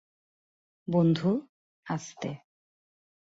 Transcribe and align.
বন্ধু, 0.87 1.29
আস্তে। 1.85 2.29